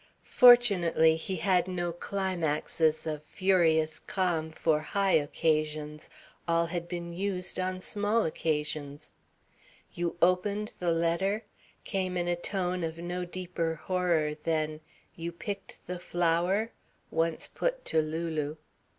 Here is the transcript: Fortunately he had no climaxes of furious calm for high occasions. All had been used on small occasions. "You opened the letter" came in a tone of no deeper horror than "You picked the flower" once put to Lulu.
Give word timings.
Fortunately 0.23 1.15
he 1.15 1.35
had 1.35 1.67
no 1.67 1.91
climaxes 1.91 3.05
of 3.05 3.21
furious 3.23 3.99
calm 3.99 4.49
for 4.49 4.79
high 4.79 5.11
occasions. 5.11 6.09
All 6.47 6.65
had 6.65 6.87
been 6.87 7.13
used 7.13 7.59
on 7.59 7.79
small 7.81 8.25
occasions. 8.25 9.13
"You 9.93 10.17
opened 10.19 10.71
the 10.79 10.91
letter" 10.91 11.43
came 11.83 12.17
in 12.17 12.27
a 12.27 12.35
tone 12.35 12.83
of 12.83 12.97
no 12.97 13.25
deeper 13.25 13.75
horror 13.75 14.33
than 14.33 14.81
"You 15.15 15.31
picked 15.31 15.85
the 15.85 15.99
flower" 15.99 16.71
once 17.11 17.47
put 17.47 17.85
to 17.85 18.01
Lulu. 18.01 18.55